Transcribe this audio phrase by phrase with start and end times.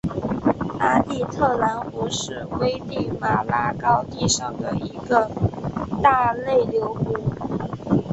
[0.79, 5.29] 阿蒂特兰湖是危地马拉高地上的一个
[6.01, 7.21] 大内流湖。